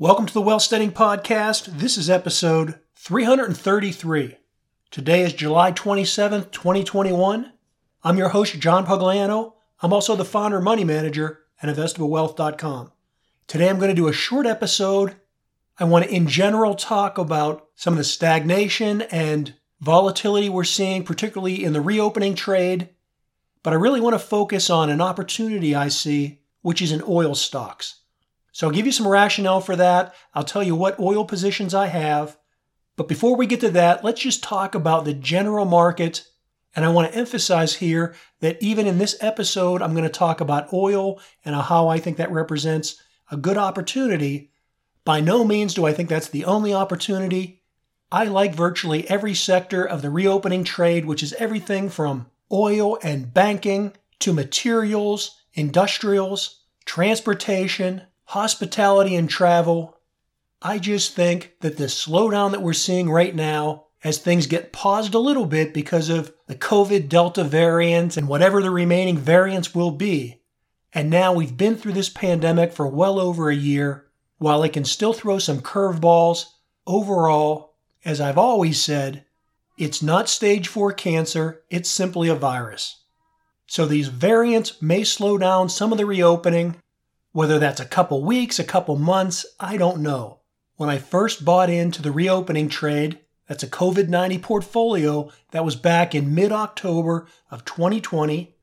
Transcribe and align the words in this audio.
Welcome 0.00 0.24
to 0.24 0.32
the 0.32 0.40
Wealthsteading 0.40 0.92
Podcast. 0.92 1.78
This 1.78 1.98
is 1.98 2.08
episode 2.08 2.80
333. 2.94 4.38
Today 4.90 5.20
is 5.20 5.34
July 5.34 5.72
27th, 5.72 6.50
2021. 6.52 7.52
I'm 8.02 8.16
your 8.16 8.30
host, 8.30 8.58
John 8.60 8.86
Pugliano. 8.86 9.56
I'm 9.82 9.92
also 9.92 10.16
the 10.16 10.24
founder 10.24 10.58
money 10.58 10.84
manager 10.84 11.40
at 11.60 11.68
investablewealth.com. 11.68 12.92
Today 13.46 13.68
I'm 13.68 13.76
going 13.76 13.90
to 13.90 13.94
do 13.94 14.08
a 14.08 14.12
short 14.14 14.46
episode. 14.46 15.16
I 15.78 15.84
want 15.84 16.06
to, 16.06 16.10
in 16.10 16.28
general, 16.28 16.74
talk 16.74 17.18
about 17.18 17.68
some 17.74 17.92
of 17.92 17.98
the 17.98 18.04
stagnation 18.04 19.02
and 19.02 19.54
volatility 19.82 20.48
we're 20.48 20.64
seeing, 20.64 21.04
particularly 21.04 21.62
in 21.62 21.74
the 21.74 21.82
reopening 21.82 22.34
trade. 22.34 22.88
But 23.62 23.74
I 23.74 23.76
really 23.76 24.00
want 24.00 24.14
to 24.14 24.18
focus 24.18 24.70
on 24.70 24.88
an 24.88 25.02
opportunity 25.02 25.74
I 25.74 25.88
see, 25.88 26.40
which 26.62 26.80
is 26.80 26.90
in 26.90 27.02
oil 27.06 27.34
stocks. 27.34 27.99
So 28.52 28.66
I'll 28.66 28.72
give 28.72 28.86
you 28.86 28.92
some 28.92 29.08
rationale 29.08 29.60
for 29.60 29.76
that. 29.76 30.14
I'll 30.34 30.44
tell 30.44 30.62
you 30.62 30.74
what 30.74 30.98
oil 30.98 31.24
positions 31.24 31.74
I 31.74 31.86
have. 31.86 32.36
But 32.96 33.08
before 33.08 33.36
we 33.36 33.46
get 33.46 33.60
to 33.60 33.70
that, 33.70 34.04
let's 34.04 34.20
just 34.20 34.42
talk 34.42 34.74
about 34.74 35.04
the 35.04 35.14
general 35.14 35.64
market. 35.64 36.26
And 36.74 36.84
I 36.84 36.88
want 36.88 37.10
to 37.10 37.18
emphasize 37.18 37.76
here 37.76 38.14
that 38.40 38.62
even 38.62 38.86
in 38.86 38.98
this 38.98 39.16
episode, 39.20 39.82
I'm 39.82 39.92
going 39.92 40.04
to 40.04 40.10
talk 40.10 40.40
about 40.40 40.72
oil 40.72 41.20
and 41.44 41.54
how 41.54 41.88
I 41.88 41.98
think 41.98 42.16
that 42.18 42.30
represents 42.30 43.00
a 43.30 43.36
good 43.36 43.56
opportunity. 43.56 44.50
By 45.04 45.20
no 45.20 45.44
means 45.44 45.74
do 45.74 45.86
I 45.86 45.92
think 45.92 46.08
that's 46.08 46.28
the 46.28 46.44
only 46.44 46.74
opportunity. 46.74 47.62
I 48.12 48.24
like 48.24 48.54
virtually 48.54 49.08
every 49.08 49.34
sector 49.34 49.84
of 49.84 50.02
the 50.02 50.10
reopening 50.10 50.64
trade, 50.64 51.04
which 51.04 51.22
is 51.22 51.32
everything 51.34 51.88
from 51.88 52.26
oil 52.52 52.98
and 53.02 53.32
banking 53.32 53.92
to 54.18 54.32
materials, 54.32 55.40
industrials, 55.54 56.64
transportation, 56.84 58.02
hospitality 58.30 59.16
and 59.16 59.28
travel. 59.28 59.98
I 60.62 60.78
just 60.78 61.16
think 61.16 61.54
that 61.62 61.78
the 61.78 61.86
slowdown 61.86 62.52
that 62.52 62.62
we're 62.62 62.74
seeing 62.74 63.10
right 63.10 63.34
now, 63.34 63.86
as 64.04 64.18
things 64.18 64.46
get 64.46 64.72
paused 64.72 65.14
a 65.14 65.18
little 65.18 65.46
bit 65.46 65.74
because 65.74 66.08
of 66.08 66.32
the 66.46 66.54
COVID 66.54 67.08
Delta 67.08 67.42
variant 67.42 68.16
and 68.16 68.28
whatever 68.28 68.62
the 68.62 68.70
remaining 68.70 69.18
variants 69.18 69.74
will 69.74 69.90
be, 69.90 70.42
and 70.92 71.10
now 71.10 71.32
we've 71.32 71.56
been 71.56 71.74
through 71.74 71.94
this 71.94 72.08
pandemic 72.08 72.72
for 72.72 72.86
well 72.86 73.18
over 73.18 73.50
a 73.50 73.54
year, 73.54 74.06
while 74.38 74.62
it 74.62 74.72
can 74.72 74.84
still 74.84 75.12
throw 75.12 75.40
some 75.40 75.60
curveballs, 75.60 76.44
overall, 76.86 77.74
as 78.04 78.20
I've 78.20 78.38
always 78.38 78.80
said, 78.80 79.24
it's 79.76 80.02
not 80.02 80.28
stage 80.28 80.68
4 80.68 80.92
cancer, 80.92 81.62
it's 81.68 81.90
simply 81.90 82.28
a 82.28 82.36
virus. 82.36 83.02
So 83.66 83.86
these 83.86 84.06
variants 84.06 84.80
may 84.80 85.02
slow 85.02 85.36
down 85.36 85.68
some 85.68 85.90
of 85.90 85.98
the 85.98 86.06
reopening, 86.06 86.76
whether 87.32 87.58
that's 87.58 87.80
a 87.80 87.84
couple 87.84 88.24
weeks, 88.24 88.58
a 88.58 88.64
couple 88.64 88.96
months, 88.96 89.46
I 89.58 89.76
don't 89.76 90.02
know. 90.02 90.40
When 90.76 90.88
I 90.88 90.98
first 90.98 91.44
bought 91.44 91.70
into 91.70 92.02
the 92.02 92.10
reopening 92.10 92.68
trade, 92.68 93.20
that's 93.46 93.62
a 93.62 93.68
COVID 93.68 94.08
90 94.08 94.38
portfolio 94.38 95.30
that 95.50 95.64
was 95.64 95.76
back 95.76 96.14
in 96.14 96.34
mid 96.34 96.52
October 96.52 97.26
of 97.50 97.64
2020. 97.64 98.54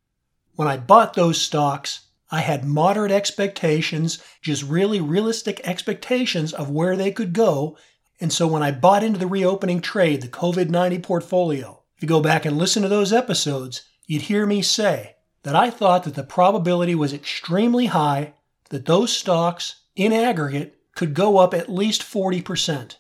When 0.56 0.68
I 0.68 0.78
bought 0.78 1.14
those 1.14 1.40
stocks, 1.40 2.08
I 2.30 2.42
had 2.42 2.66
moderate 2.66 3.12
expectations, 3.12 4.22
just 4.42 4.64
really 4.64 5.00
realistic 5.00 5.62
expectations 5.64 6.54
of 6.54 6.70
where 6.70 6.96
they 6.96 7.12
could 7.12 7.34
go. 7.34 7.78
And 8.20 8.34
so 8.34 8.48
when 8.48 8.64
I 8.64 8.72
bought 8.72 9.04
into 9.04 9.20
the 9.20 9.28
reopening 9.28 9.80
trade, 9.80 10.22
the 10.22 10.28
COVID 10.28 10.70
90 10.70 11.00
portfolio, 11.00 11.84
if 11.96 12.02
you 12.02 12.10
go 12.10 12.22
back 12.22 12.46
and 12.46 12.58
listen 12.58 12.84
to 12.84 12.90
those 12.90 13.14
episodes, 13.14 13.84
you'd 14.08 14.24
hear 14.24 14.46
me 14.46 14.62
say 14.62 15.16
that 15.44 15.56
I 15.56 15.70
thought 15.70 16.04
that 16.04 16.16
the 16.16 16.24
probability 16.24 16.96
was 16.96 17.14
extremely 17.14 17.86
high 17.86 18.34
that 18.70 18.86
those 18.86 19.16
stocks 19.16 19.82
in 19.96 20.14
aggregate 20.14 20.78
could 20.96 21.14
go 21.14 21.38
up 21.38 21.54
at 21.54 21.70
least 21.70 22.02
40%. 22.02 22.96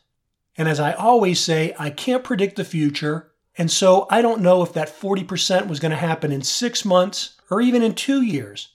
And 0.57 0.67
as 0.67 0.79
I 0.79 0.93
always 0.93 1.39
say, 1.39 1.75
I 1.77 1.89
can't 1.89 2.23
predict 2.23 2.55
the 2.55 2.63
future, 2.63 3.31
and 3.57 3.71
so 3.71 4.05
I 4.09 4.21
don't 4.21 4.41
know 4.41 4.61
if 4.63 4.73
that 4.73 4.99
40% 4.99 5.67
was 5.67 5.79
going 5.79 5.91
to 5.91 5.97
happen 5.97 6.31
in 6.31 6.41
six 6.41 6.85
months 6.85 7.39
or 7.49 7.61
even 7.61 7.81
in 7.81 7.95
two 7.95 8.21
years. 8.21 8.69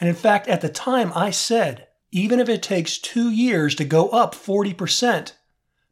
And 0.00 0.08
in 0.08 0.14
fact, 0.14 0.48
at 0.48 0.60
the 0.60 0.68
time, 0.68 1.12
I 1.14 1.30
said, 1.30 1.88
even 2.10 2.40
if 2.40 2.48
it 2.48 2.62
takes 2.62 2.98
two 2.98 3.30
years 3.30 3.74
to 3.76 3.84
go 3.84 4.08
up 4.08 4.34
40%, 4.34 5.32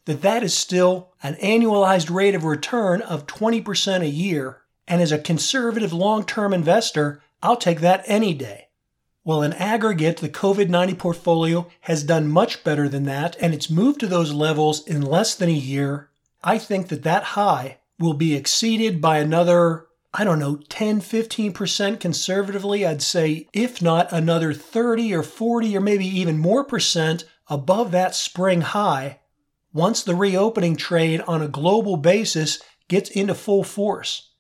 that 0.07 0.23
that 0.23 0.43
is 0.43 0.55
still 0.55 1.13
an 1.23 1.35
annualized 1.35 2.13
rate 2.15 2.35
of 2.35 2.45
return 2.45 3.03
of 3.03 3.27
20% 3.27 4.03
a 4.03 4.09
year. 4.09 4.63
And 4.89 5.03
as 5.03 5.13
a 5.13 5.19
conservative 5.19 5.93
long 5.93 6.25
term 6.25 6.55
investor, 6.55 7.23
I'll 7.43 7.57
take 7.57 7.81
that 7.81 8.05
any 8.07 8.33
day. 8.33 8.66
Well, 9.27 9.43
in 9.43 9.55
aggregate, 9.55 10.19
the 10.19 10.29
COVID 10.29 10.69
90 10.69 10.95
portfolio 10.95 11.67
has 11.81 12.05
done 12.05 12.29
much 12.29 12.63
better 12.63 12.89
than 12.89 13.07
that, 13.07 13.37
and 13.41 13.53
it's 13.53 13.69
moved 13.69 13.99
to 13.99 14.07
those 14.07 14.33
levels 14.33 14.87
in 14.87 15.03
less 15.03 15.35
than 15.35 15.49
a 15.49 15.53
year. 15.53 16.11
I 16.45 16.59
think 16.59 16.87
that 16.91 17.03
that 17.03 17.25
high 17.25 17.79
will 17.99 18.15
be 18.15 18.37
exceeded 18.37 19.01
by 19.01 19.19
another, 19.19 19.89
I 20.15 20.23
don't 20.23 20.39
know, 20.39 20.61
10, 20.69 21.01
15% 21.01 21.99
conservatively. 21.99 22.87
I'd 22.87 23.03
say, 23.03 23.49
if 23.53 23.83
not 23.83 24.13
another 24.13 24.55
30 24.55 25.13
or 25.13 25.25
40 25.25 25.77
or 25.77 25.81
maybe 25.81 26.07
even 26.07 26.39
more 26.39 26.63
percent 26.63 27.25
above 27.49 27.91
that 27.91 28.15
spring 28.15 28.61
high 28.61 29.19
once 29.73 30.05
the 30.05 30.15
reopening 30.15 30.77
trade 30.77 31.21
on 31.23 31.43
a 31.43 31.49
global 31.49 31.97
basis 31.97 32.63
gets 32.87 33.11
into 33.11 33.35
full 33.35 33.65
force. 33.65 34.31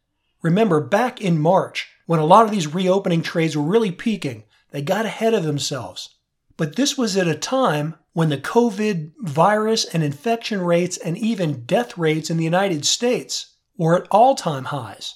Remember, 0.42 0.80
back 0.80 1.20
in 1.20 1.40
March, 1.40 1.88
when 2.06 2.20
a 2.20 2.24
lot 2.24 2.44
of 2.44 2.52
these 2.52 2.72
reopening 2.72 3.22
trades 3.22 3.56
were 3.56 3.64
really 3.64 3.90
peaking, 3.90 4.44
they 4.70 4.82
got 4.82 5.06
ahead 5.06 5.34
of 5.34 5.44
themselves. 5.44 6.14
But 6.56 6.76
this 6.76 6.96
was 6.96 7.16
at 7.16 7.28
a 7.28 7.34
time 7.34 7.96
when 8.12 8.30
the 8.30 8.38
COVID 8.38 9.12
virus 9.18 9.84
and 9.84 10.02
infection 10.02 10.62
rates 10.62 10.96
and 10.96 11.18
even 11.18 11.66
death 11.66 11.98
rates 11.98 12.30
in 12.30 12.38
the 12.38 12.44
United 12.44 12.84
States 12.86 13.54
were 13.76 14.02
at 14.02 14.08
all 14.10 14.34
time 14.34 14.64
highs. 14.64 15.14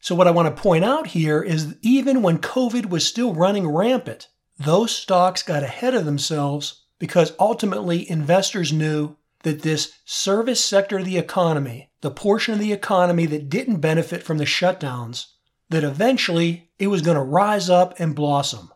So, 0.00 0.16
what 0.16 0.26
I 0.26 0.32
want 0.32 0.54
to 0.54 0.62
point 0.62 0.84
out 0.84 1.06
here 1.06 1.40
is 1.40 1.76
even 1.82 2.22
when 2.22 2.38
COVID 2.38 2.86
was 2.86 3.06
still 3.06 3.34
running 3.34 3.68
rampant, 3.68 4.26
those 4.58 4.90
stocks 4.90 5.44
got 5.44 5.62
ahead 5.62 5.94
of 5.94 6.04
themselves 6.04 6.82
because 6.98 7.32
ultimately 7.38 8.10
investors 8.10 8.72
knew 8.72 9.16
that 9.44 9.62
this 9.62 9.92
service 10.04 10.64
sector 10.64 10.98
of 10.98 11.04
the 11.04 11.18
economy, 11.18 11.90
the 12.00 12.10
portion 12.10 12.54
of 12.54 12.60
the 12.60 12.72
economy 12.72 13.26
that 13.26 13.48
didn't 13.48 13.76
benefit 13.76 14.24
from 14.24 14.38
the 14.38 14.44
shutdowns, 14.44 15.26
that 15.68 15.84
eventually 15.84 16.70
it 16.80 16.88
was 16.88 17.02
going 17.02 17.16
to 17.16 17.22
rise 17.22 17.70
up 17.70 17.94
and 18.00 18.16
blossom. 18.16 18.71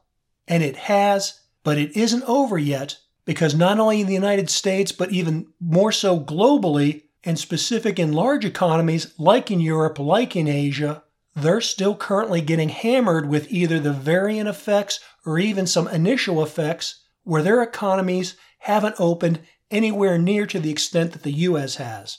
And 0.49 0.63
it 0.63 0.77
has, 0.77 1.41
but 1.65 1.79
it 1.79 1.97
isn't 1.97 2.23
over 2.25 2.59
yet 2.59 2.99
because 3.25 3.55
not 3.55 3.79
only 3.79 4.01
in 4.01 4.07
the 4.07 4.15
United 4.15 4.49
States, 4.49 4.93
but 4.93 5.11
even 5.11 5.49
more 5.61 5.93
so 5.93 6.19
globally, 6.21 7.03
and 7.27 7.39
specific 7.39 7.99
in 7.99 8.13
large 8.13 8.45
economies 8.45 9.13
like 9.19 9.51
in 9.51 9.61
Europe, 9.61 9.99
like 9.99 10.37
in 10.37 10.47
Asia, 10.47 11.03
they're 11.35 11.61
still 11.61 11.97
currently 11.97 12.41
getting 12.41 12.69
hammered 12.69 13.29
with 13.29 13.51
either 13.51 13.81
the 13.81 13.93
variant 13.93 14.49
effects 14.49 15.01
or 15.27 15.39
even 15.39 15.67
some 15.67 15.89
initial 15.89 16.43
effects 16.43 17.03
where 17.25 17.43
their 17.43 17.63
economies 17.63 18.37
haven't 18.61 18.95
opened 18.99 19.41
anywhere 19.71 20.17
near 20.17 20.47
to 20.47 20.61
the 20.61 20.71
extent 20.71 21.13
that 21.13 21.25
the 21.25 21.33
US 21.33 21.77
has. 21.77 22.19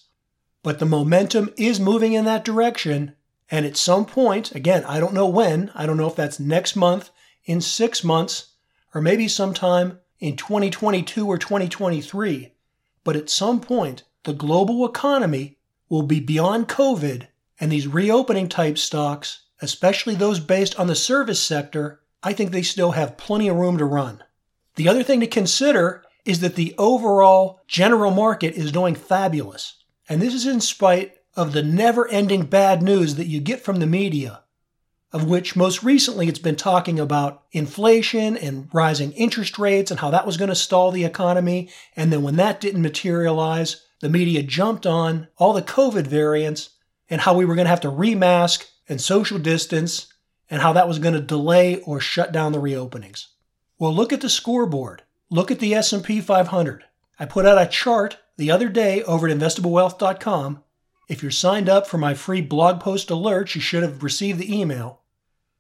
But 0.62 0.80
the 0.80 0.86
momentum 0.86 1.54
is 1.56 1.80
moving 1.80 2.12
in 2.12 2.26
that 2.26 2.44
direction, 2.44 3.16
and 3.50 3.66
at 3.66 3.78
some 3.78 4.06
point, 4.06 4.54
again, 4.54 4.84
I 4.84 5.00
don't 5.00 5.14
know 5.14 5.28
when, 5.28 5.72
I 5.74 5.86
don't 5.86 5.98
know 5.98 6.08
if 6.08 6.16
that's 6.16 6.40
next 6.40 6.76
month, 6.76 7.10
in 7.48 7.62
six 7.62 8.04
months, 8.04 8.50
or 8.94 9.02
maybe 9.02 9.28
sometime 9.28 10.00
in 10.20 10.36
2022 10.36 11.26
or 11.26 11.38
2023. 11.40 12.54
But 13.04 13.16
at 13.16 13.30
some 13.30 13.60
point, 13.60 14.04
the 14.24 14.34
global 14.34 14.86
economy 14.86 15.58
will 15.90 16.04
be 16.04 16.20
beyond 16.20 16.68
COVID, 16.68 17.28
and 17.60 17.72
these 17.72 17.88
reopening 17.88 18.50
type 18.50 18.78
stocks, 18.78 19.46
especially 19.62 20.14
those 20.14 20.40
based 20.40 20.78
on 20.80 20.88
the 20.88 20.96
service 20.96 21.42
sector, 21.42 22.02
I 22.22 22.34
think 22.34 22.52
they 22.52 22.62
still 22.62 22.92
have 22.92 23.18
plenty 23.18 23.48
of 23.48 23.56
room 23.56 23.78
to 23.78 23.86
run. 23.86 24.24
The 24.76 24.90
other 24.90 25.02
thing 25.02 25.22
to 25.22 25.28
consider 25.28 26.04
is 26.26 26.42
that 26.42 26.56
the 26.56 26.76
overall 26.78 27.62
general 27.68 28.12
market 28.12 28.56
is 28.56 28.72
doing 28.72 28.96
fabulous. 28.96 29.82
And 30.10 30.22
this 30.22 30.34
is 30.34 30.46
in 30.46 30.60
spite 30.60 31.16
of 31.36 31.54
the 31.54 31.64
never 31.64 32.08
ending 32.10 32.44
bad 32.44 32.84
news 32.84 33.16
that 33.16 33.28
you 33.28 33.40
get 33.40 33.62
from 33.62 33.78
the 33.78 33.88
media 33.88 34.44
of 35.18 35.28
which 35.28 35.56
most 35.56 35.82
recently 35.82 36.28
it's 36.28 36.38
been 36.38 36.56
talking 36.56 37.00
about 37.00 37.42
inflation 37.52 38.38
and 38.38 38.70
rising 38.72 39.12
interest 39.14 39.58
rates 39.58 39.90
and 39.90 40.00
how 40.00 40.12
that 40.12 40.28
was 40.28 40.38
going 40.38 40.50
to 40.50 40.56
stall 40.56 40.92
the 40.92 41.06
economy. 41.06 41.72
And 41.96 42.14
then 42.14 42.22
when 42.22 42.36
that 42.36 42.62
didn't 42.62 42.84
materialize, 42.84 43.84
the 44.00 44.10
media 44.10 44.44
jumped 44.44 44.86
on 44.86 45.28
all 45.38 45.54
the 45.54 45.64
COVID 45.64 46.06
variants 46.06 46.70
and 47.10 47.22
how 47.22 47.34
we 47.34 47.46
were 47.46 47.56
going 47.56 47.66
to 47.66 47.72
have 47.72 47.82
to 47.82 47.88
remask 47.88 48.66
and 48.88 49.02
social 49.02 49.40
distance 49.40 50.14
and 50.52 50.62
how 50.62 50.72
that 50.74 50.88
was 50.88 51.00
going 51.00 51.16
to 51.16 51.20
delay 51.20 51.80
or 51.82 52.00
shut 52.00 52.32
down 52.32 52.52
the 52.52 52.62
reopenings. 52.62 53.26
Well, 53.80 53.96
look 53.96 54.14
at 54.14 54.22
the 54.22 54.30
scoreboard. 54.30 55.02
Look 55.32 55.50
at 55.50 55.58
the 55.58 55.74
S&P 55.74 56.22
500. 56.22 56.84
I 57.20 57.26
put 57.26 57.48
out 57.48 57.60
a 57.60 57.66
chart 57.66 58.18
the 58.38 58.52
other 58.52 58.70
day 58.70 59.02
over 59.02 59.28
at 59.28 59.36
investablewealth.com 59.36 60.64
if 61.08 61.22
you're 61.22 61.32
signed 61.32 61.70
up 61.70 61.88
for 61.88 61.98
my 61.98 62.14
free 62.14 62.42
blog 62.42 62.82
post 62.82 63.08
alerts, 63.10 63.56
you 63.56 63.62
should 63.62 63.84
have 63.84 64.04
received 64.04 64.40
the 64.40 64.54
email. 64.54 65.02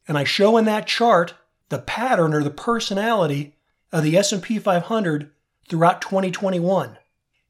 And 0.07 0.17
I 0.17 0.23
show 0.23 0.57
in 0.57 0.65
that 0.65 0.87
chart 0.87 1.33
the 1.69 1.79
pattern 1.79 2.33
or 2.33 2.43
the 2.43 2.49
personality 2.49 3.55
of 3.91 4.03
the 4.03 4.17
S&P 4.17 4.59
500 4.59 5.31
throughout 5.67 6.01
2021. 6.01 6.97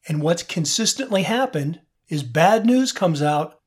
And 0.07 0.21
what's 0.21 0.43
consistently 0.43 1.23
happened 1.23 1.81
is 2.09 2.23
bad 2.23 2.65
news 2.65 2.91
comes 2.91 3.21
out 3.21 3.59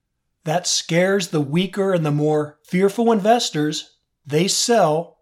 that 0.44 0.66
scares 0.66 1.28
the 1.28 1.40
weaker 1.40 1.92
and 1.92 2.04
the 2.04 2.10
more 2.10 2.58
fearful 2.64 3.12
investors. 3.12 3.96
They 4.26 4.48
sell. 4.48 5.18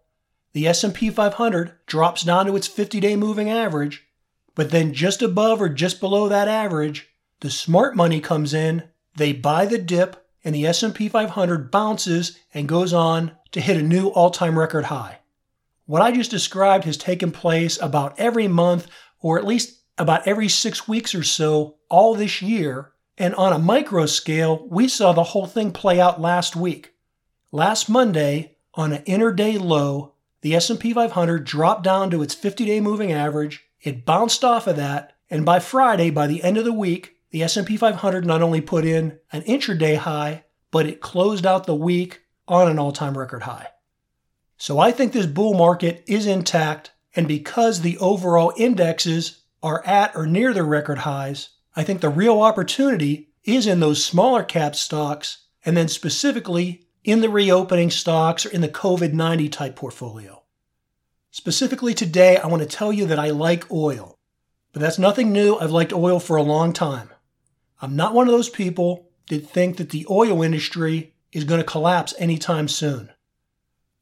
The 0.53 0.67
S&P 0.67 1.09
500 1.09 1.73
drops 1.85 2.23
down 2.23 2.47
to 2.47 2.55
its 2.55 2.67
50-day 2.67 3.15
moving 3.17 3.49
average, 3.51 4.07
but 4.55 4.71
then 4.71 4.93
just 4.93 5.21
above 5.21 5.61
or 5.61 5.69
just 5.69 5.99
below 5.99 6.27
that 6.27 6.47
average, 6.47 7.09
the 7.41 7.51
smart 7.51 7.95
money 7.95 8.19
comes 8.19 8.53
in, 8.53 8.89
they 9.15 9.31
buy 9.31 9.65
the 9.65 9.77
dip, 9.77 10.27
and 10.43 10.55
the 10.55 10.65
S&P 10.65 11.09
500 11.09 11.71
bounces 11.71 12.39
and 12.53 12.67
goes 12.67 12.93
on 12.93 13.31
to 13.51 13.61
hit 13.61 13.77
a 13.77 13.81
new 13.81 14.07
all-time 14.07 14.57
record 14.57 14.85
high. 14.85 15.19
What 15.85 16.01
I 16.01 16.11
just 16.11 16.31
described 16.31 16.85
has 16.85 16.97
taken 16.97 17.31
place 17.31 17.81
about 17.81 18.19
every 18.19 18.47
month 18.47 18.87
or 19.21 19.37
at 19.37 19.45
least 19.45 19.81
about 19.97 20.27
every 20.27 20.47
6 20.47 20.87
weeks 20.87 21.13
or 21.13 21.23
so 21.23 21.75
all 21.89 22.15
this 22.15 22.41
year, 22.41 22.91
and 23.17 23.35
on 23.35 23.51
a 23.51 23.59
micro 23.59 24.05
scale, 24.05 24.65
we 24.69 24.87
saw 24.87 25.11
the 25.11 25.23
whole 25.23 25.47
thing 25.47 25.71
play 25.71 25.99
out 25.99 26.21
last 26.21 26.55
week. 26.55 26.93
Last 27.51 27.89
Monday, 27.89 28.55
on 28.75 28.93
an 28.93 29.03
intraday 29.03 29.59
low, 29.59 30.13
the 30.41 30.55
S&P 30.55 30.93
500 30.93 31.43
dropped 31.43 31.83
down 31.83 32.09
to 32.11 32.21
its 32.21 32.33
50-day 32.33 32.79
moving 32.79 33.11
average. 33.11 33.65
It 33.81 34.05
bounced 34.05 34.45
off 34.45 34.67
of 34.67 34.77
that, 34.77 35.17
and 35.29 35.45
by 35.45 35.59
Friday, 35.59 36.11
by 36.11 36.27
the 36.27 36.43
end 36.43 36.57
of 36.57 36.63
the 36.63 36.71
week, 36.71 37.17
the 37.31 37.43
S&P 37.43 37.77
500 37.77 38.25
not 38.25 38.41
only 38.41 38.61
put 38.61 38.85
in 38.85 39.19
an 39.31 39.41
intraday 39.43 39.97
high, 39.97 40.45
but 40.71 40.85
it 40.85 41.01
closed 41.01 41.45
out 41.45 41.65
the 41.65 41.75
week 41.75 42.21
on 42.47 42.69
an 42.69 42.79
all-time 42.79 43.17
record 43.17 43.43
high. 43.43 43.67
So 44.57 44.79
I 44.79 44.91
think 44.91 45.13
this 45.13 45.25
bull 45.25 45.53
market 45.53 46.03
is 46.07 46.25
intact, 46.25 46.91
and 47.15 47.27
because 47.27 47.81
the 47.81 47.97
overall 47.99 48.53
indexes 48.57 49.43
are 49.61 49.85
at 49.85 50.15
or 50.15 50.25
near 50.25 50.53
their 50.53 50.65
record 50.65 50.99
highs, 50.99 51.49
I 51.75 51.83
think 51.83 52.01
the 52.01 52.09
real 52.09 52.41
opportunity 52.41 53.29
is 53.43 53.67
in 53.67 53.79
those 53.79 54.03
smaller 54.03 54.43
cap 54.43 54.75
stocks, 54.75 55.45
and 55.63 55.77
then 55.77 55.87
specifically 55.87 56.87
in 57.03 57.21
the 57.21 57.29
reopening 57.29 57.89
stocks 57.89 58.45
or 58.45 58.49
in 58.49 58.61
the 58.61 58.67
COVID 58.67 59.13
90 59.13 59.49
type 59.49 59.75
portfolio. 59.75 60.43
Specifically 61.31 61.93
today, 61.93 62.37
I 62.37 62.47
want 62.47 62.63
to 62.63 62.67
tell 62.67 62.91
you 62.91 63.05
that 63.05 63.19
I 63.19 63.29
like 63.29 63.71
oil. 63.71 64.17
But 64.73 64.81
that's 64.81 64.99
nothing 64.99 65.31
new. 65.31 65.55
I've 65.55 65.71
liked 65.71 65.93
oil 65.93 66.19
for 66.19 66.37
a 66.37 66.43
long 66.43 66.73
time. 66.73 67.09
I'm 67.81 67.95
not 67.95 68.13
one 68.13 68.27
of 68.27 68.33
those 68.33 68.49
people 68.49 69.09
that 69.29 69.47
think 69.47 69.77
that 69.77 69.89
the 69.89 70.05
oil 70.09 70.43
industry 70.43 71.13
is 71.31 71.43
going 71.43 71.59
to 71.59 71.65
collapse 71.65 72.13
anytime 72.19 72.67
soon. 72.67 73.11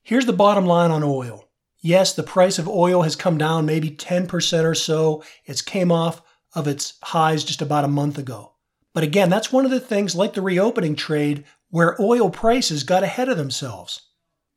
Here's 0.03 0.25
the 0.25 0.33
bottom 0.33 0.65
line 0.65 0.89
on 0.89 1.03
oil. 1.03 1.49
Yes, 1.79 2.13
the 2.13 2.23
price 2.23 2.57
of 2.57 2.67
oil 2.67 3.03
has 3.03 3.15
come 3.15 3.37
down 3.37 3.65
maybe 3.65 3.91
10% 3.91 4.63
or 4.63 4.73
so. 4.73 5.23
It's 5.45 5.61
came 5.61 5.91
off 5.91 6.21
of 6.55 6.67
its 6.67 6.93
highs 7.03 7.43
just 7.43 7.61
about 7.61 7.83
a 7.83 7.89
month 7.89 8.17
ago. 8.17 8.53
But 8.93 9.03
again, 9.03 9.29
that's 9.29 9.51
one 9.51 9.65
of 9.65 9.71
the 9.71 9.79
things 9.79 10.15
like 10.15 10.33
the 10.33 10.41
reopening 10.41 10.95
trade 10.95 11.43
where 11.69 12.01
oil 12.01 12.29
prices 12.29 12.83
got 12.83 13.03
ahead 13.03 13.29
of 13.29 13.37
themselves. 13.37 14.01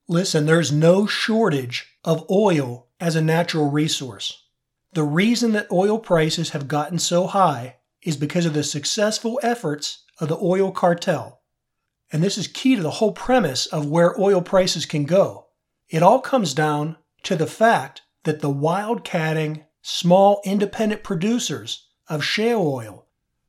Listen, 0.08 0.46
there's 0.46 0.72
no 0.72 1.06
shortage 1.06 1.94
of 2.04 2.24
oil 2.30 2.88
as 2.98 3.16
a 3.16 3.20
natural 3.20 3.70
resource. 3.70 4.46
The 4.92 5.04
reason 5.04 5.52
that 5.52 5.70
oil 5.70 5.98
prices 5.98 6.50
have 6.50 6.68
gotten 6.68 6.98
so 6.98 7.26
high 7.26 7.76
is 8.02 8.16
because 8.16 8.46
of 8.46 8.54
the 8.54 8.64
successful 8.64 9.38
efforts 9.42 10.04
of 10.18 10.28
the 10.28 10.38
oil 10.38 10.70
cartel. 10.70 11.40
And 12.12 12.22
this 12.22 12.38
is 12.38 12.48
key 12.48 12.76
to 12.76 12.82
the 12.82 12.90
whole 12.90 13.12
premise 13.12 13.66
of 13.66 13.86
where 13.86 14.20
oil 14.20 14.42
prices 14.42 14.86
can 14.86 15.04
go. 15.04 15.46
It 15.88 16.02
all 16.02 16.20
comes 16.20 16.54
down 16.54 16.96
to 17.24 17.36
the 17.36 17.46
fact 17.46 18.02
that 18.24 18.40
the 18.40 18.52
wildcatting 18.52 19.64
small 19.82 20.40
independent 20.44 21.02
producers 21.02 21.88
of 22.08 22.24
shale 22.24 22.62
oil, 22.62 23.06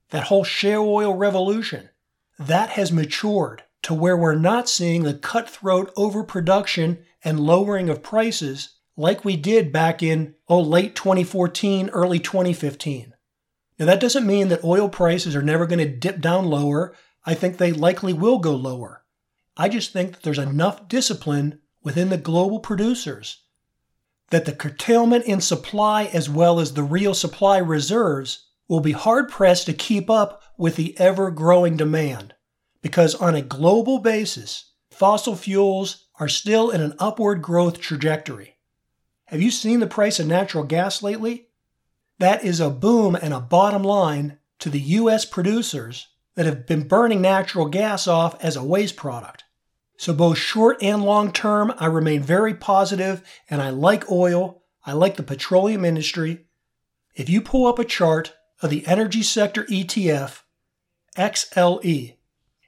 that 0.10 0.26
whole 0.26 0.44
shale 0.44 0.84
oil 0.88 1.16
revolution, 1.16 1.90
that 2.38 2.72
has 2.72 2.92
matured 2.92 3.64
to 3.84 3.94
where 3.94 4.18
we're 4.18 4.36
not 4.36 4.70
seeing 4.70 5.04
the 5.04 5.14
cutthroat 5.14 5.92
overproduction 5.98 7.00
and 7.24 7.40
lowering 7.40 7.90
of 7.90 8.04
prices 8.04 8.78
like 8.96 9.26
we 9.26 9.36
did 9.36 9.72
back 9.72 10.04
in 10.04 10.36
oh 10.48 10.62
late 10.62 10.96
2014, 10.96 11.90
early 11.90 12.20
2015. 12.20 13.14
Now 13.82 13.88
that 13.88 14.00
doesn't 14.00 14.28
mean 14.28 14.50
that 14.50 14.64
oil 14.64 14.90
prices 14.90 15.36
are 15.36 15.42
never 15.42 15.66
going 15.66 15.80
to 15.80 15.92
dip 15.92 16.22
down 16.22 16.46
lower. 16.46 16.94
I 17.26 17.34
think 17.34 17.58
they 17.58 17.72
likely 17.72 18.14
will 18.14 18.38
go 18.38 18.56
lower. 18.56 19.04
I 19.58 19.70
just 19.70 19.92
think 19.92 20.12
that 20.12 20.22
there's 20.22 20.38
enough 20.38 20.88
discipline 20.88 21.62
within 21.82 22.10
the 22.10 22.18
global 22.18 22.60
producers 22.60 23.42
that 24.30 24.46
the 24.46 24.52
curtailment 24.52 25.26
in 25.26 25.42
supply 25.42 26.04
as 26.14 26.30
well 26.30 26.60
as 26.60 26.76
the 26.76 26.84
real 26.84 27.16
supply 27.16 27.58
reserves 27.58 28.46
will 28.68 28.82
be 28.82 28.92
hard 28.92 29.30
pressed 29.30 29.66
to 29.66 29.74
keep 29.74 30.12
up 30.12 30.44
with 30.60 30.76
the 30.76 30.96
ever 31.00 31.32
growing 31.32 31.76
demand. 31.76 32.36
Because 32.84 33.16
on 33.16 33.34
a 33.34 33.42
global 33.42 33.98
basis, 33.98 34.74
fossil 34.92 35.36
fuels 35.36 36.06
are 36.20 36.30
still 36.30 36.70
in 36.70 36.82
an 36.82 36.94
upward 37.00 37.42
growth 37.42 37.80
trajectory. 37.80 38.58
Have 39.26 39.42
you 39.42 39.50
seen 39.50 39.80
the 39.80 39.88
price 39.88 40.20
of 40.20 40.28
natural 40.28 40.66
gas 40.66 41.02
lately? 41.02 41.48
That 42.22 42.44
is 42.44 42.60
a 42.60 42.70
boom 42.70 43.16
and 43.16 43.34
a 43.34 43.40
bottom 43.40 43.82
line 43.82 44.38
to 44.60 44.70
the 44.70 44.80
U.S. 44.80 45.26
producers 45.26 46.10
that 46.36 46.46
have 46.46 46.68
been 46.68 46.88
burning 46.88 47.20
natural 47.20 47.66
gas 47.66 48.08
off 48.08 48.36
as 48.46 48.56
a 48.56 48.64
waste 48.64 48.96
product. 48.96 49.44
So, 49.98 50.14
both 50.14 50.38
short 50.38 50.78
and 50.84 51.02
long 51.02 51.32
term, 51.32 51.74
I 51.80 51.88
remain 51.88 52.22
very 52.22 52.54
positive 52.54 53.24
and 53.50 53.60
I 53.60 53.72
like 53.72 54.12
oil. 54.12 54.62
I 54.86 54.94
like 54.94 55.16
the 55.16 55.24
petroleum 55.24 55.84
industry. 55.84 56.46
If 57.16 57.28
you 57.28 57.42
pull 57.42 57.66
up 57.66 57.80
a 57.80 57.84
chart 57.84 58.36
of 58.62 58.70
the 58.70 58.86
energy 58.86 59.24
sector 59.24 59.64
ETF, 59.64 60.44
XLE, 61.18 62.18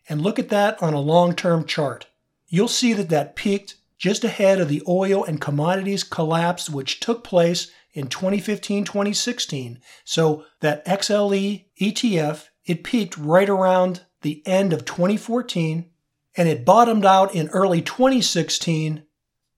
and 0.10 0.20
look 0.20 0.40
at 0.40 0.50
that 0.50 0.82
on 0.82 0.96
a 0.96 1.00
long 1.00 1.36
term 1.36 1.66
chart, 1.66 2.08
you'll 2.48 2.68
see 2.68 2.94
that 2.94 3.10
that 3.10 3.36
peaked 3.36 3.76
just 4.00 4.24
ahead 4.24 4.60
of 4.60 4.68
the 4.68 4.82
oil 4.88 5.24
and 5.24 5.40
commodities 5.40 6.04
collapse, 6.04 6.72
which 6.72 7.00
took 7.00 7.24
place 7.24 7.72
in 7.94 8.08
2015 8.08 8.86
2016. 8.86 9.80
So, 10.04 10.46
that 10.62 10.86
XLE 10.86 11.66
ETF, 11.80 12.46
it 12.66 12.84
peaked 12.84 13.18
right 13.18 13.50
around 13.50 14.06
the 14.22 14.42
end 14.46 14.74
of 14.74 14.86
2014 14.86 15.90
and 16.36 16.50
it 16.50 16.66
bottomed 16.66 17.06
out 17.06 17.36
in 17.36 17.50
early 17.50 17.82
2016 17.82 19.04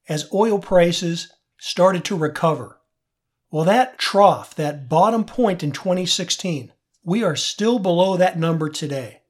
as 0.10 0.32
oil 0.34 0.60
prices 0.60 1.32
started 1.58 2.04
to 2.06 2.18
recover. 2.18 2.80
Well, 3.50 3.66
that 3.66 3.98
trough, 3.98 4.54
that 4.56 4.90
bottom 4.90 5.24
point 5.24 5.64
in 5.64 5.72
2016, 5.72 6.74
we 7.04 7.24
are 7.24 7.36
still 7.36 7.80
below 7.80 8.18
that 8.18 8.38
number 8.38 8.70
today. 8.70 9.22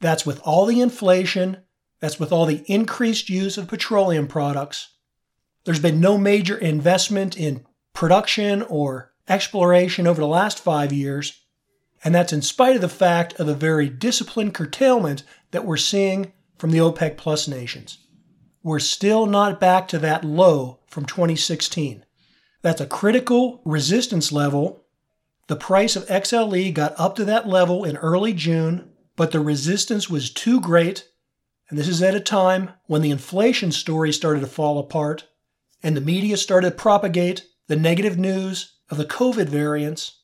That's 0.00 0.26
with 0.26 0.40
all 0.40 0.66
the 0.66 0.80
inflation, 0.80 1.58
that's 2.00 2.18
with 2.18 2.32
all 2.32 2.46
the 2.46 2.64
increased 2.66 3.28
use 3.28 3.56
of 3.56 3.68
petroleum 3.68 4.26
products. 4.26 4.88
There's 5.64 5.78
been 5.78 6.00
no 6.00 6.18
major 6.18 6.58
investment 6.58 7.36
in 7.36 7.64
production 7.92 8.62
or 8.62 9.12
exploration 9.28 10.06
over 10.06 10.20
the 10.20 10.26
last 10.26 10.58
five 10.58 10.92
years, 10.92 11.40
and 12.04 12.14
that's 12.14 12.32
in 12.32 12.42
spite 12.42 12.76
of 12.76 12.82
the 12.82 12.88
fact 12.88 13.38
of 13.38 13.46
the 13.46 13.54
very 13.54 13.88
disciplined 13.88 14.54
curtailment 14.54 15.22
that 15.52 15.64
we're 15.64 15.76
seeing 15.76 16.32
from 16.58 16.70
the 16.70 16.78
OPEC 16.78 17.16
Plus 17.16 17.46
nations. 17.46 17.98
We're 18.62 18.78
still 18.78 19.26
not 19.26 19.60
back 19.60 19.88
to 19.88 19.98
that 20.00 20.24
low 20.24 20.80
from 20.86 21.04
2016. 21.04 22.04
That's 22.62 22.80
a 22.80 22.86
critical 22.86 23.60
resistance 23.64 24.30
level. 24.30 24.84
The 25.48 25.56
price 25.56 25.96
of 25.96 26.06
XLE 26.06 26.72
got 26.72 26.94
up 26.98 27.16
to 27.16 27.24
that 27.24 27.48
level 27.48 27.84
in 27.84 27.96
early 27.96 28.32
June, 28.32 28.90
but 29.16 29.32
the 29.32 29.40
resistance 29.40 30.08
was 30.08 30.30
too 30.30 30.60
great. 30.60 31.08
And 31.68 31.78
this 31.78 31.88
is 31.88 32.02
at 32.02 32.14
a 32.14 32.20
time 32.20 32.70
when 32.86 33.02
the 33.02 33.10
inflation 33.10 33.72
story 33.72 34.12
started 34.12 34.40
to 34.40 34.46
fall 34.46 34.78
apart 34.78 35.26
and 35.82 35.96
the 35.96 36.00
media 36.00 36.36
started 36.36 36.70
to 36.70 36.76
propagate 36.76 37.44
the 37.72 37.76
negative 37.76 38.18
news 38.18 38.74
of 38.90 38.98
the 38.98 39.04
COVID 39.06 39.48
variants. 39.48 40.18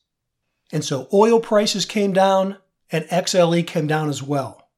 And 0.71 0.85
so 0.85 1.07
oil 1.11 1.39
prices 1.39 1.83
came 1.83 2.13
down 2.13 2.57
and 2.91 3.05
XLE 3.05 3.65
came 3.65 3.87
down 3.87 4.07
as 4.07 4.21
well. 4.21 4.69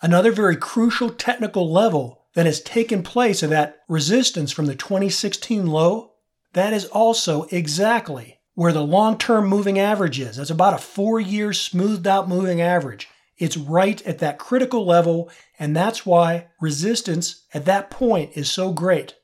Another 0.00 0.32
very 0.32 0.56
crucial 0.56 1.10
technical 1.10 1.70
level 1.70 2.24
that 2.32 2.46
has 2.46 2.62
taken 2.62 3.02
place 3.02 3.42
of 3.42 3.50
that 3.50 3.82
resistance 3.88 4.52
from 4.52 4.64
the 4.64 4.74
2016 4.74 5.66
low, 5.66 6.12
that 6.54 6.72
is 6.72 6.86
also 6.86 7.42
exactly 7.50 8.40
where 8.54 8.72
the 8.72 8.82
long 8.82 9.18
term 9.18 9.46
moving 9.46 9.78
average 9.78 10.18
is. 10.18 10.38
That's 10.38 10.48
about 10.48 10.72
a 10.72 10.78
four 10.78 11.20
year 11.20 11.52
smoothed 11.52 12.06
out 12.06 12.26
moving 12.26 12.62
average. 12.62 13.06
It's 13.36 13.58
right 13.58 14.00
at 14.06 14.20
that 14.20 14.38
critical 14.38 14.86
level, 14.86 15.30
and 15.58 15.76
that's 15.76 16.06
why 16.06 16.46
resistance 16.58 17.44
at 17.52 17.66
that 17.66 17.90
point 17.90 18.30
is 18.34 18.50
so 18.50 18.72
great. 18.72 19.14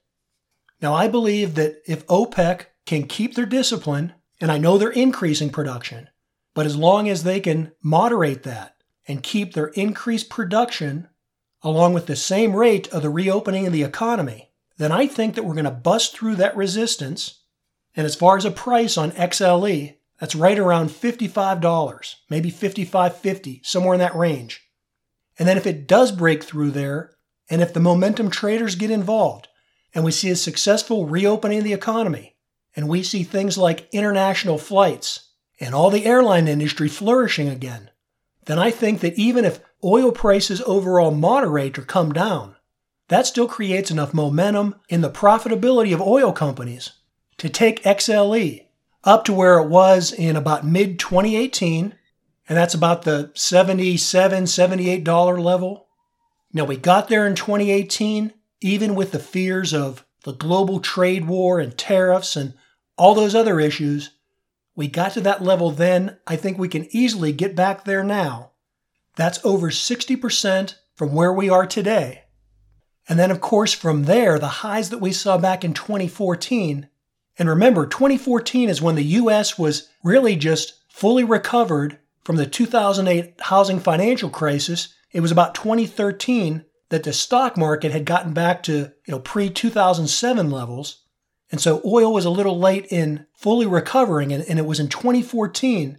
Now, 0.83 0.93
I 0.93 1.09
believe 1.09 1.55
that 1.55 1.81
if 1.87 2.07
OPEC 2.07 2.67
can 2.87 3.07
keep 3.07 3.35
their 3.35 3.47
discipline, 3.47 4.15
and 4.41 4.51
I 4.51 4.59
know 4.59 4.79
they're 4.79 4.91
increasing 4.91 5.51
production, 5.51 6.09
but 6.55 6.67
as 6.67 6.77
long 6.77 7.09
as 7.09 7.23
they 7.23 7.41
can 7.41 7.73
moderate 7.83 8.43
that, 8.45 8.77
and 9.09 9.23
keep 9.23 9.55
their 9.55 9.69
increased 9.69 10.31
production 10.31 11.09
along 11.63 11.95
with 11.95 12.07
the 12.07 12.17
same 12.17 12.55
rate 12.55 12.89
of 12.89 13.03
the 13.03 13.11
reopening 13.11 13.67
of 13.67 13.73
the 13.73 13.83
economy, 13.83 14.51
then 14.77 14.93
I 14.93 15.07
think 15.07 15.35
that 15.35 15.45
we're 15.45 15.55
going 15.55 15.65
to 15.65 15.71
bust 15.71 16.17
through 16.17 16.37
that 16.37 16.57
resistance. 16.57 17.41
And 17.97 18.07
as 18.07 18.15
far 18.15 18.37
as 18.37 18.45
a 18.45 18.51
price 18.51 18.97
on 18.97 19.11
XLE, 19.13 19.97
That's 20.21 20.35
right 20.35 20.59
around 20.59 20.91
$55, 20.91 22.15
maybe 22.29 22.53
$55.50, 22.53 23.65
somewhere 23.65 23.95
in 23.95 24.01
that 24.01 24.15
range. 24.15 24.69
And 25.39 25.49
then 25.49 25.57
if 25.57 25.67
it 25.67 25.89
does 25.89 26.13
break 26.13 26.45
through 26.45 26.73
there, 26.73 27.13
and 27.49 27.63
if 27.63 27.73
the 27.73 27.81
momentum 27.81 28.31
traders 28.31 28.75
get 28.75 28.91
involved, 28.91 29.49
and 29.95 30.05
we 30.05 30.13
see 30.13 30.29
a 30.29 30.37
successful 30.37 31.07
reopening 31.07 31.59
of 31.59 31.65
the 31.65 31.73
economy, 31.73 32.37
and 32.77 32.89
we 32.89 33.03
see 33.03 33.23
things 33.23 33.59
like 33.59 33.89
international 33.93 34.59
flights 34.59 35.29
and 35.59 35.75
all 35.75 35.91
the 35.91 36.07
airline 36.07 36.49
industry 36.49 36.89
flourishing 36.89 37.49
again, 37.49 37.91
then 38.47 38.59
I 38.59 38.71
think 38.71 39.01
that 39.01 39.19
even 39.19 39.45
if 39.45 39.61
oil 39.85 40.13
prices 40.13 40.63
overall 40.67 41.11
moderate 41.11 41.79
or 41.79 41.83
come 41.83 42.13
down, 42.13 42.57
that 43.09 43.27
still 43.27 43.49
creates 43.49 43.91
enough 43.91 44.15
momentum 44.15 44.77
in 44.89 45.01
the 45.01 45.11
profitability 45.11 45.93
of 45.93 46.01
oil 46.01 46.33
companies 46.33 46.93
to 47.39 47.49
take 47.49 47.83
XLE 47.83 48.67
up 49.05 49.25
to 49.25 49.33
where 49.33 49.59
it 49.59 49.69
was 49.69 50.13
in 50.13 50.37
about 50.37 50.67
mid 50.67 50.99
2018, 50.99 51.95
and 52.49 52.59
that's 52.59 52.75
about 52.75 53.03
the 53.03 53.31
$77, 53.35 53.95
$78 55.05 55.43
level. 55.43 55.87
Now, 56.53 56.65
we 56.65 56.77
got 56.77 57.09
there 57.09 57.27
in 57.27 57.35
2018, 57.35 58.33
even 58.61 58.95
with 58.95 59.13
the 59.13 59.19
fears 59.19 59.73
of 59.73 60.05
the 60.25 60.33
global 60.33 60.81
trade 60.81 61.27
war 61.27 61.61
and 61.61 61.77
tariffs 61.77 62.37
and 62.37 62.55
all 63.01 63.15
those 63.15 63.35
other 63.35 63.59
issues. 63.59 64.11
We 64.77 64.87
got 64.87 65.13
to 65.13 65.21
that 65.23 65.43
level 65.43 65.71
then. 65.71 66.19
I 66.27 66.37
think 66.37 66.59
we 66.59 66.69
can 66.69 66.87
easily 66.95 67.33
get 67.33 67.57
back 67.57 67.85
there 67.85 68.05
now. 68.05 68.51
That's 69.17 69.45
over 69.45 69.71
60% 69.71 70.75
from 70.95 71.15
where 71.15 71.33
we 71.33 71.49
are 71.49 71.67
today. 71.67 72.25
And 73.09 73.19
then, 73.19 73.31
of 73.31 73.41
course, 73.41 73.73
from 73.73 74.05
there, 74.05 74.39
the 74.39 74.49
highs 74.49 74.91
that 74.91 75.01
we 75.01 75.13
saw 75.13 75.39
back 75.39 75.65
in 75.65 75.75
2014 75.75 76.89
and 77.41 77.49
remember, 77.49 77.87
2014 77.87 78.69
is 78.69 78.83
when 78.83 78.97
the 78.97 79.03
US 79.03 79.59
was 79.59 79.89
really 80.05 80.37
just 80.37 80.75
fully 80.91 81.25
recovered 81.25 81.99
from 82.23 82.37
the 82.37 82.45
2008 82.45 83.35
housing 83.41 83.81
financial 83.81 84.29
crisis. 84.29 84.95
It 85.11 85.21
was 85.21 85.33
about 85.33 85.55
2013 85.55 86.67
that 86.91 87.05
the 87.05 87.15
stock 87.15 87.57
market 87.57 87.93
had 87.93 88.05
gotten 88.05 88.35
back 88.35 88.63
to, 88.65 88.73
you 88.73 88.93
know, 89.13 89.21
pre-2007 89.21 90.53
levels. 90.53 90.99
And 91.51 91.61
so 91.61 91.81
oil 91.85 92.13
was 92.13 92.25
a 92.25 92.31
little 92.31 92.59
late 92.59 92.87
in 92.91 93.27
fully 93.35 93.67
recovering 93.67 94.33
and, 94.33 94.45
and 94.45 94.59
it 94.59 94.67
was 94.67 94.81
in 94.81 94.89
2014 94.89 95.99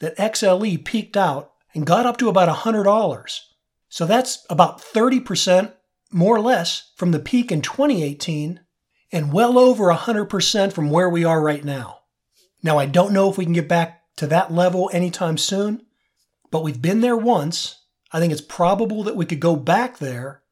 that 0.00 0.16
XLE 0.16 0.84
peaked 0.84 1.16
out 1.16 1.52
and 1.74 1.86
got 1.86 2.06
up 2.06 2.16
to 2.18 2.28
about 2.28 2.54
$100. 2.54 3.40
So 3.88 4.06
that's 4.06 4.46
about 4.48 4.80
30% 4.80 5.72
more 6.10 6.36
or 6.36 6.40
less 6.40 6.92
from 6.96 7.10
the 7.10 7.18
peak 7.18 7.50
in 7.50 7.62
2018 7.62 8.60
and 9.10 9.32
well 9.32 9.58
over 9.58 9.92
100% 9.92 10.72
from 10.72 10.90
where 10.90 11.08
we 11.08 11.24
are 11.24 11.40
right 11.40 11.64
now. 11.64 12.00
Now, 12.62 12.78
I 12.78 12.86
don't 12.86 13.12
know 13.12 13.28
if 13.30 13.36
we 13.36 13.44
can 13.44 13.54
get 13.54 13.68
back 13.68 14.02
to 14.16 14.26
that 14.28 14.52
level 14.52 14.90
anytime 14.92 15.36
soon, 15.36 15.82
but 16.50 16.62
we've 16.62 16.80
been 16.80 17.00
there 17.00 17.16
once. 17.16 17.80
I 18.12 18.20
think 18.20 18.32
it's 18.32 18.42
probable 18.42 19.02
that 19.04 19.16
we 19.16 19.26
could 19.26 19.40
go 19.40 19.56
back 19.56 19.98
there, 19.98 20.42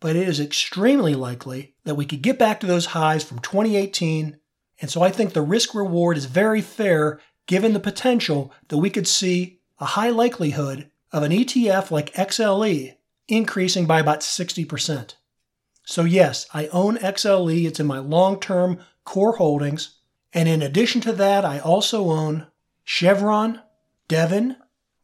but 0.00 0.16
it 0.16 0.28
is 0.28 0.38
extremely 0.38 1.14
likely 1.14 1.74
that 1.88 1.94
we 1.94 2.06
could 2.06 2.22
get 2.22 2.38
back 2.38 2.60
to 2.60 2.66
those 2.66 2.86
highs 2.86 3.24
from 3.24 3.38
2018. 3.40 4.38
And 4.80 4.90
so 4.90 5.02
I 5.02 5.10
think 5.10 5.32
the 5.32 5.42
risk 5.42 5.74
reward 5.74 6.16
is 6.16 6.26
very 6.26 6.60
fair 6.60 7.18
given 7.46 7.72
the 7.72 7.80
potential 7.80 8.52
that 8.68 8.78
we 8.78 8.90
could 8.90 9.08
see 9.08 9.60
a 9.78 9.86
high 9.86 10.10
likelihood 10.10 10.90
of 11.12 11.22
an 11.22 11.32
ETF 11.32 11.90
like 11.90 12.12
XLE 12.12 12.94
increasing 13.26 13.86
by 13.86 14.00
about 14.00 14.20
60%. 14.20 15.14
So, 15.84 16.04
yes, 16.04 16.46
I 16.52 16.66
own 16.66 16.98
XLE. 16.98 17.66
It's 17.66 17.80
in 17.80 17.86
my 17.86 17.98
long 17.98 18.38
term 18.38 18.80
core 19.04 19.36
holdings. 19.36 19.96
And 20.34 20.46
in 20.48 20.60
addition 20.60 21.00
to 21.02 21.12
that, 21.14 21.44
I 21.46 21.58
also 21.58 22.10
own 22.10 22.48
Chevron, 22.84 23.62
Devon, 24.06 24.56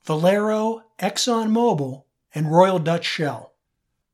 Valero, 0.04 0.84
ExxonMobil, 1.00 2.04
and 2.34 2.52
Royal 2.52 2.78
Dutch 2.78 3.06
Shell. 3.06 3.54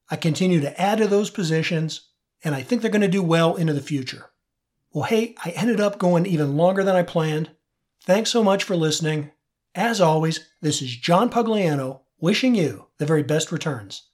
I 0.08 0.16
continue 0.16 0.60
to 0.60 0.80
add 0.80 0.98
to 0.98 1.08
those 1.08 1.30
positions, 1.30 2.09
and 2.42 2.54
I 2.54 2.62
think 2.62 2.82
they're 2.82 2.90
going 2.90 3.02
to 3.02 3.08
do 3.08 3.22
well 3.22 3.56
into 3.56 3.72
the 3.72 3.80
future. 3.80 4.30
Well, 4.92 5.04
hey, 5.04 5.34
I 5.44 5.50
ended 5.50 5.80
up 5.80 5.98
going 5.98 6.26
even 6.26 6.56
longer 6.56 6.82
than 6.82 6.96
I 6.96 7.02
planned. 7.02 7.50
Thanks 8.02 8.30
so 8.30 8.42
much 8.42 8.64
for 8.64 8.76
listening. 8.76 9.30
As 9.74 10.00
always, 10.00 10.48
this 10.60 10.82
is 10.82 10.96
John 10.96 11.30
Pugliano 11.30 12.00
wishing 12.18 12.54
you 12.54 12.86
the 12.98 13.06
very 13.06 13.22
best 13.22 13.52
returns. 13.52 14.09